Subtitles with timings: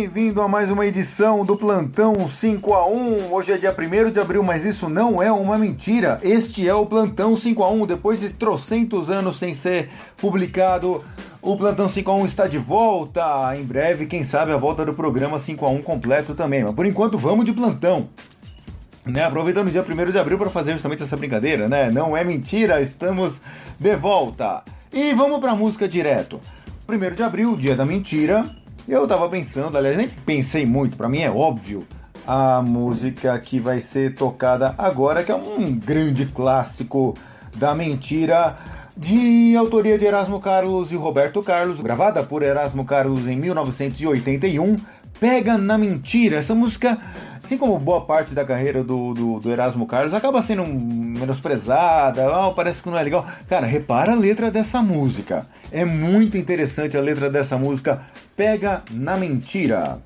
[0.00, 3.34] bem-vindo a mais uma edição do Plantão 5 a 1.
[3.34, 6.18] Hoje é dia 1 de abril, mas isso não é uma mentira.
[6.22, 7.84] Este é o Plantão 5 a 1.
[7.84, 11.04] Depois de trocentos anos sem ser publicado,
[11.42, 13.54] o Plantão 5 a 1 está de volta.
[13.54, 16.64] Em breve, quem sabe, a volta do programa 5 a 1 completo também.
[16.64, 18.08] Mas por enquanto, vamos de plantão.
[19.04, 21.90] Né, aproveitando o dia 1 de abril para fazer justamente essa brincadeira, né?
[21.92, 23.38] Não é mentira, estamos
[23.78, 24.62] de volta.
[24.90, 26.40] E vamos para a música direto.
[26.88, 28.46] 1 de abril, dia da mentira,
[28.92, 31.86] eu tava pensando, aliás, nem pensei muito, para mim é óbvio
[32.26, 37.14] a música que vai ser tocada agora, que é um grande clássico
[37.56, 38.56] da mentira,
[38.96, 44.76] de autoria de Erasmo Carlos e Roberto Carlos, gravada por Erasmo Carlos em 1981.
[45.18, 46.38] Pega na mentira.
[46.38, 46.98] Essa música,
[47.50, 52.54] assim como boa parte da carreira do, do, do Erasmo Carlos, acaba sendo menosprezada, oh,
[52.54, 53.26] parece que não é legal.
[53.48, 55.44] Cara, repara a letra dessa música.
[55.72, 58.02] É muito interessante a letra dessa música.
[58.36, 59.98] Pega na mentira.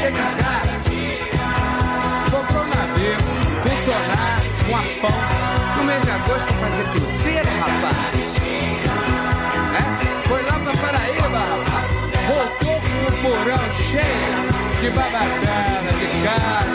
[0.00, 0.80] Comprou secretária
[3.66, 5.20] funcionar com arpão.
[5.76, 8.30] No mês de agosto fazer cruzeiro, rapaz.
[10.26, 11.42] Foi lá pra Paraíba,
[12.26, 16.69] voltou com o porão cheio de babacana, de cara.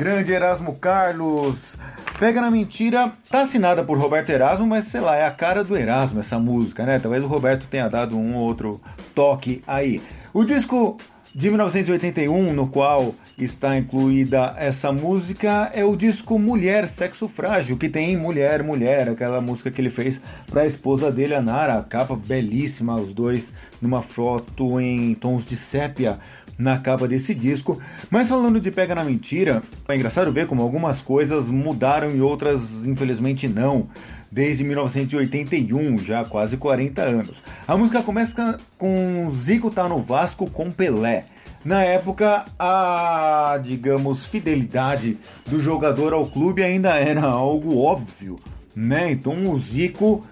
[0.00, 1.76] Grande Erasmo Carlos.
[2.18, 5.76] Pega na Mentira, tá assinada por Roberto Erasmo, mas sei lá, é a cara do
[5.76, 6.98] Erasmo essa música, né?
[6.98, 8.80] Talvez o Roberto tenha dado um ou outro
[9.14, 10.00] toque aí.
[10.32, 10.96] O disco
[11.34, 17.88] de 1981, no qual está incluída essa música, é o disco Mulher, Sexo Frágil, que
[17.88, 22.16] tem Mulher, Mulher, aquela música que ele fez para a esposa dele, a Nara, capa
[22.16, 26.18] belíssima, os dois numa foto em tons de sépia
[26.60, 27.80] na capa desse disco.
[28.10, 32.62] Mas falando de Pega na Mentira, é engraçado ver como algumas coisas mudaram e outras,
[32.84, 33.88] infelizmente, não
[34.30, 37.42] desde 1981, já quase 40 anos.
[37.66, 41.24] A música começa com Zico tá no Vasco com Pelé.
[41.64, 45.18] Na época, a, digamos, fidelidade
[45.48, 48.38] do jogador ao clube ainda era algo óbvio,
[48.74, 49.10] né?
[49.10, 50.24] Então o Zico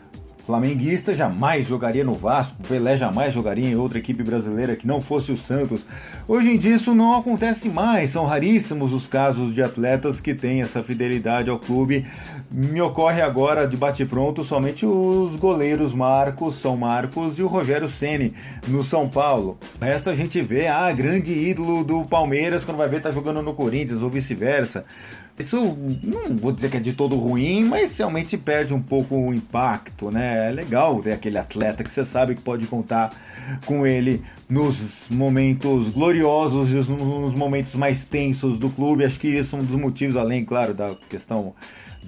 [0.49, 5.31] Flamenguista jamais jogaria no Vasco, Pelé jamais jogaria em outra equipe brasileira que não fosse
[5.31, 5.85] o Santos.
[6.27, 10.63] Hoje em dia isso não acontece mais, são raríssimos os casos de atletas que têm
[10.63, 12.07] essa fidelidade ao clube.
[12.51, 18.33] Me ocorre agora de bate-pronto somente os goleiros Marcos, São Marcos e o Rogério Ceni
[18.67, 19.59] no São Paulo.
[19.79, 23.43] O resto a gente vê, ah, grande ídolo do Palmeiras quando vai ver tá jogando
[23.43, 24.87] no Corinthians ou vice-versa.
[25.39, 25.57] Isso
[26.03, 30.11] não vou dizer que é de todo ruim, mas realmente perde um pouco o impacto,
[30.11, 30.49] né?
[30.49, 33.11] É legal ver aquele atleta que você sabe que pode contar
[33.65, 39.05] com ele nos momentos gloriosos e nos momentos mais tensos do clube.
[39.05, 41.55] Acho que isso é um dos motivos, além, claro, da questão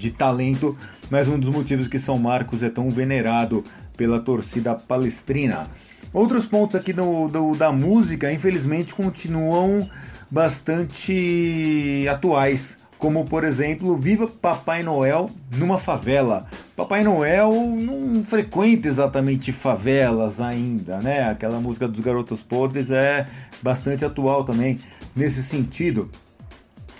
[0.01, 0.75] de talento,
[1.11, 3.63] mas um dos motivos que São Marcos é tão venerado
[3.97, 5.69] pela torcida palestrina.
[6.13, 9.89] Outros pontos aqui do, do da música, infelizmente, continuam
[10.31, 16.47] bastante atuais como por exemplo Viva Papai Noel numa favela.
[16.77, 21.25] Papai Noel não frequenta exatamente favelas ainda, né?
[21.25, 23.27] Aquela música dos Garotos Podres é
[23.63, 24.79] bastante atual também
[25.17, 26.11] nesse sentido.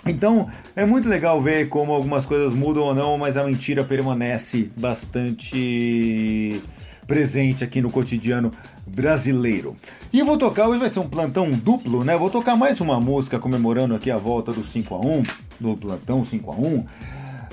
[0.05, 4.71] Então é muito legal ver como algumas coisas mudam ou não, mas a mentira permanece
[4.75, 6.61] bastante
[7.05, 8.51] presente aqui no cotidiano
[8.87, 9.75] brasileiro.
[10.13, 12.17] E vou tocar, hoje vai ser um plantão duplo, né?
[12.17, 15.23] Vou tocar mais uma música comemorando aqui a volta do 5 a 1
[15.59, 16.85] do plantão 5 a 1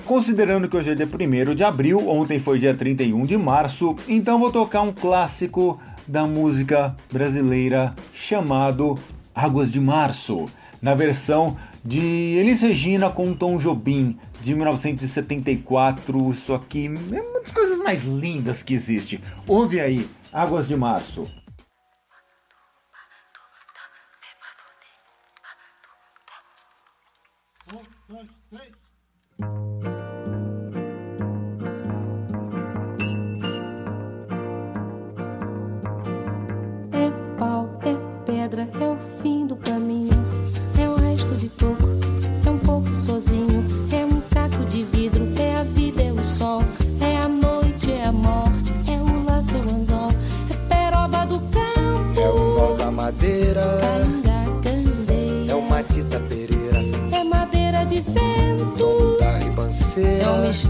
[0.08, 4.38] Considerando que hoje é dia 1 de abril, ontem foi dia 31 de março, então
[4.38, 8.98] vou tocar um clássico da música brasileira chamado
[9.34, 10.46] Águas de Março,
[10.80, 16.30] na versão de Elis Regina com Tom Jobim, de 1974.
[16.30, 19.20] Isso aqui é uma das coisas mais lindas que existe.
[19.46, 21.26] Ouve aí, Águas de Março.
[29.82, 29.97] É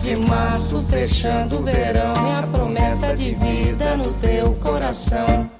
[0.00, 2.14] de março fechando o verão.
[2.26, 5.59] É a promessa de vida no teu coração.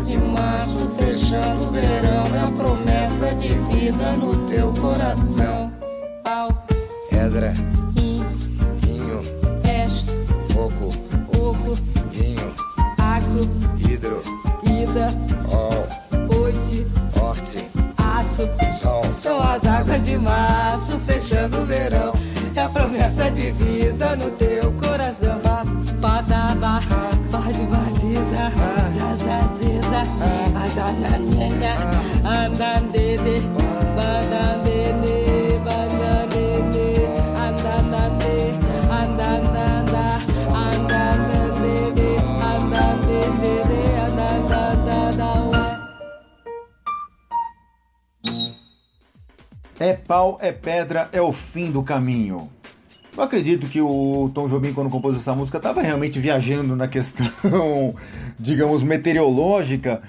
[0.00, 2.34] águas de março fechando o verão.
[2.34, 5.72] É a promessa de vida no teu coração.
[6.24, 6.66] Pau,
[7.10, 7.52] Pedra,
[7.94, 8.24] rim,
[8.84, 9.20] rinho,
[9.62, 10.12] resto,
[10.52, 10.90] fogo,
[11.28, 11.76] oco,
[12.12, 12.54] rinho,
[12.98, 14.22] acro, hidro,
[14.64, 15.08] ida,
[15.50, 16.86] ol, oite,
[17.20, 18.48] horte, aço.
[18.72, 19.02] sol.
[19.12, 22.12] São as águas de março fechando o verão.
[22.54, 25.39] É a promessa de vida no teu coração.
[49.80, 52.48] É pau, é pedra, é o fim do caminho.
[53.16, 57.26] Eu acredito que o Tom Jobim, quando compôs essa música, estava realmente viajando na questão,
[58.38, 60.02] digamos, meteorológica,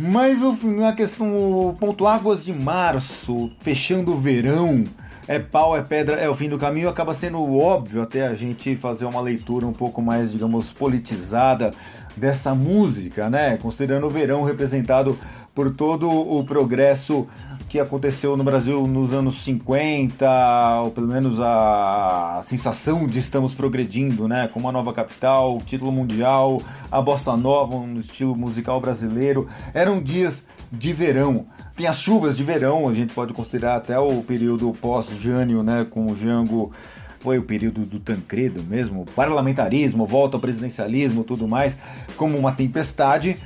[0.00, 4.84] mas na questão, ponto águas de março, fechando o verão,
[5.26, 8.76] é pau, é pedra, é o fim do caminho, acaba sendo óbvio até a gente
[8.76, 11.72] fazer uma leitura um pouco mais, digamos, politizada
[12.16, 13.56] dessa música, né?
[13.56, 15.18] Considerando o verão representado
[15.52, 17.26] por todo o progresso
[17.68, 24.26] que aconteceu no Brasil nos anos 50, ou pelo menos a sensação de estamos progredindo,
[24.26, 24.48] né?
[24.48, 29.46] Com uma nova capital, título mundial, a bossa nova, um estilo musical brasileiro.
[29.74, 31.46] Eram dias de verão.
[31.76, 35.86] Tem as chuvas de verão, a gente pode considerar até o período pós-Jânio, né?
[35.88, 36.72] Com o Jango
[37.20, 41.76] foi o período do Tancredo mesmo, parlamentarismo, volta ao presidencialismo, tudo mais,
[42.16, 43.36] como uma tempestade.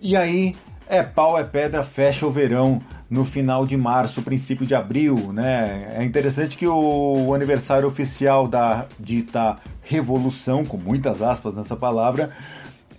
[0.00, 0.54] E aí
[0.88, 5.94] é pau, é pedra, fecha o verão no final de março, princípio de abril, né?
[5.96, 12.30] É interessante que o aniversário oficial da dita revolução, com muitas aspas nessa palavra,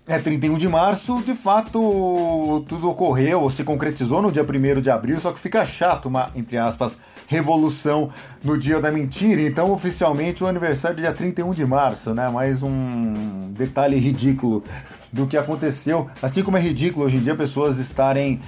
[0.08, 4.90] é 31 de março, de fato, tudo ocorreu, ou se concretizou no dia 1 de
[4.90, 6.98] abril, só que fica chato uma, entre aspas,
[7.28, 8.10] revolução
[8.42, 9.42] no dia da mentira.
[9.42, 12.30] Então, oficialmente, o aniversário é dia 31 de março, né?
[12.30, 14.64] Mais um detalhe ridículo
[15.12, 16.10] do que aconteceu.
[16.22, 18.40] Assim como é ridículo hoje em dia pessoas estarem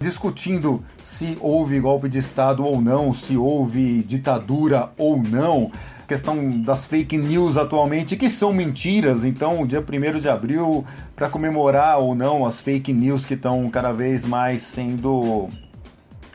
[0.00, 5.70] discutindo se houve golpe de Estado ou não, se houve ditadura ou não
[6.06, 9.24] questão das fake news atualmente, que são mentiras.
[9.24, 10.84] Então, dia 1 de abril,
[11.14, 15.48] para comemorar ou não as fake news que estão cada vez mais sendo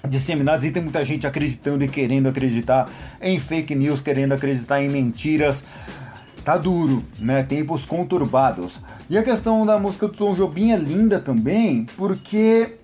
[0.07, 2.89] disseminadas e tem muita gente acreditando e querendo acreditar
[3.21, 5.63] em fake news, querendo acreditar em mentiras.
[6.43, 7.43] Tá duro, né?
[7.43, 8.73] Tempos conturbados.
[9.07, 12.77] E a questão da música do Tom Jobim é linda também, porque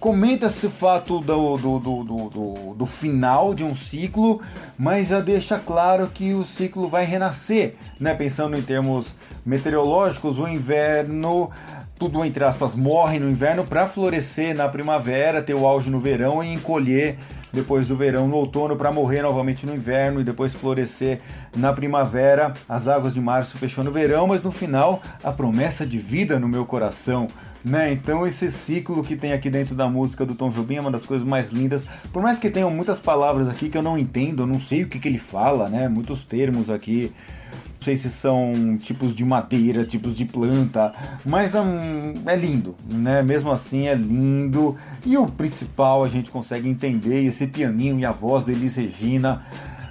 [0.00, 4.40] comenta-se o fato do, do, do, do, final de um ciclo,
[4.78, 8.14] mas já deixa claro que o ciclo vai renascer, né?
[8.14, 9.14] Pensando em termos
[9.44, 11.50] meteorológicos, o inverno,
[11.98, 16.42] tudo entre aspas, morre no inverno para florescer na primavera, ter o auge no verão
[16.42, 17.18] e encolher
[17.52, 21.20] depois do verão no outono para morrer novamente no inverno e depois florescer
[21.54, 25.98] na primavera, as águas de março fechando o verão, mas no final a promessa de
[25.98, 27.26] vida no meu coração.
[27.64, 27.92] Né?
[27.92, 31.04] Então esse ciclo que tem aqui dentro da música do Tom Jobim é uma das
[31.04, 31.84] coisas mais lindas.
[32.12, 34.88] Por mais que tenham muitas palavras aqui que eu não entendo, eu não sei o
[34.88, 35.88] que, que ele fala, né?
[35.88, 37.12] Muitos termos aqui.
[37.52, 40.92] Não sei se são tipos de madeira, tipos de planta,
[41.24, 43.22] mas hum, é lindo, né?
[43.22, 44.76] Mesmo assim é lindo.
[45.04, 49.44] E o principal a gente consegue entender esse pianinho e a voz da Elis Regina.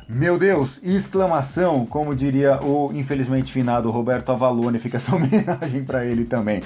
[0.08, 6.26] Meu Deus, exclamação, como diria o infelizmente finado Roberto Avalone, fica essa homenagem para ele
[6.26, 6.64] também.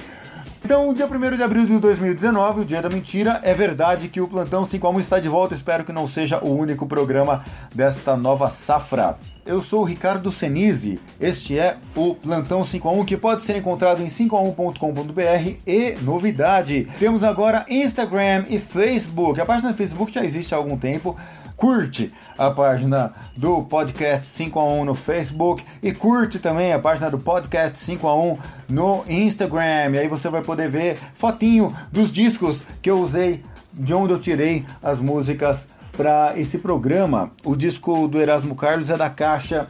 [0.64, 4.26] Então, dia 1 de abril de 2019, o dia da mentira, é verdade que o
[4.26, 7.44] Plantão 5 a 1 está de volta, espero que não seja o único programa
[7.74, 9.18] desta nova safra.
[9.44, 13.58] Eu sou o Ricardo Senise, este é o Plantão 5 a 1 que pode ser
[13.58, 19.38] encontrado em 5a1.com.br e novidade, temos agora Instagram e Facebook.
[19.38, 21.14] A página do Facebook já existe há algum tempo,
[21.56, 27.10] curte a página do podcast 5 a 1 no Facebook e curte também a página
[27.10, 29.90] do podcast 5 a 1 no Instagram.
[29.92, 33.42] E aí você vai poder ver fotinho dos discos que eu usei,
[33.72, 37.30] de onde eu tirei as músicas para esse programa.
[37.44, 39.66] O disco do Erasmo Carlos é da caixa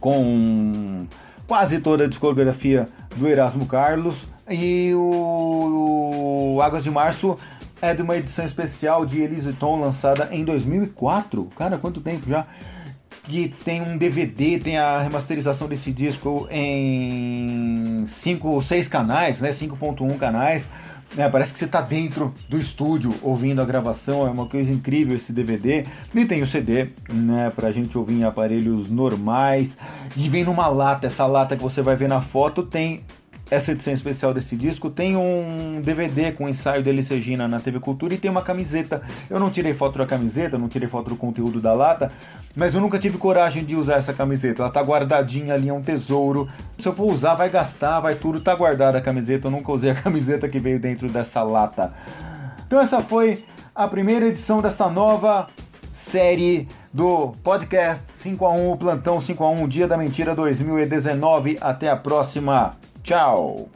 [0.00, 1.06] com
[1.46, 7.38] quase toda a discografia do Erasmo Carlos e o, Águas de Março
[7.82, 11.50] é de uma edição especial de Elise Tom lançada em 2004.
[11.56, 12.46] Cara, quanto tempo já?
[13.24, 19.50] Que tem um DVD, tem a remasterização desse disco em 5 ou 6 canais, né?
[19.50, 20.64] 5.1 canais.
[21.16, 25.16] É, parece que você está dentro do estúdio ouvindo a gravação, é uma coisa incrível
[25.16, 25.84] esse DVD.
[26.14, 29.76] E tem o CD, né, pra gente ouvir em aparelhos normais.
[30.16, 33.02] E vem numa lata, essa lata que você vai ver na foto tem
[33.52, 38.14] essa edição especial desse disco tem um DVD com ensaio dele Regina na TV Cultura
[38.14, 39.02] e tem uma camiseta.
[39.28, 42.10] Eu não tirei foto da camiseta, não tirei foto do conteúdo da lata,
[42.56, 44.62] mas eu nunca tive coragem de usar essa camiseta.
[44.62, 46.48] Ela tá guardadinha ali, é um tesouro.
[46.80, 49.48] Se eu for usar, vai gastar, vai tudo, tá guardada a camiseta.
[49.48, 51.92] Eu nunca usei a camiseta que veio dentro dessa lata.
[52.66, 53.44] Então essa foi
[53.74, 55.48] a primeira edição dessa nova
[55.94, 61.58] série do podcast 5 a 1, o plantão 5 a 1, Dia da Mentira 2019.
[61.60, 62.78] Até a próxima.
[63.04, 63.68] Tchau!